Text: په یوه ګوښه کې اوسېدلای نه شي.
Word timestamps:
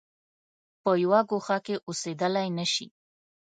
په 0.81 0.91
یوه 1.03 1.19
ګوښه 1.29 1.57
کې 1.65 1.75
اوسېدلای 1.87 2.47
نه 2.57 2.65
شي. 2.73 2.87